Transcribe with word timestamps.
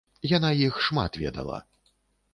Яна 0.37 0.49
іх 0.67 0.79
шмат 0.87 1.21
ведала. 1.25 1.59